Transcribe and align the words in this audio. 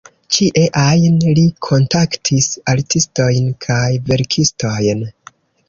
Ĉie 0.35 0.61
ajn 0.83 1.19
li 1.39 1.43
kontaktis 1.67 2.49
artistojn 2.75 3.53
kaj 3.69 3.85
verkistojn. 4.11 5.09